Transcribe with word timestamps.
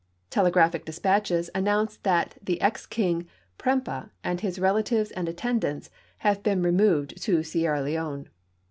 Telegraphic 0.31 0.83
dispatches 0.83 1.51
aniKHince 1.53 1.99
that 2.01 2.35
ex 2.59 2.87
King 2.87 3.27
Prcmpeh 3.59 4.09
and 4.23 4.41
his 4.41 4.57
relatives 4.57 5.11
and 5.11 5.29
attendants 5.29 5.91
have 6.25 6.41
been 6.41 6.63
removed 6.63 7.21
to 7.21 7.43
Sierra 7.43 7.81
Leone. 7.83 8.27